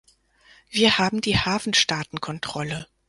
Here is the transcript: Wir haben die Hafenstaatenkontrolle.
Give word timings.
Wir 0.71 0.97
haben 0.97 1.21
die 1.21 1.37
Hafenstaatenkontrolle. 1.37 2.87